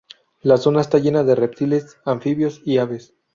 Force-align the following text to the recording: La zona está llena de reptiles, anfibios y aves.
La 0.41 0.57
zona 0.57 0.81
está 0.81 0.97
llena 0.97 1.23
de 1.23 1.35
reptiles, 1.35 1.97
anfibios 2.05 2.63
y 2.65 2.79
aves. 2.79 3.13